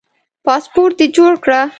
[0.45, 1.61] پاسپورټ دي جوړ کړه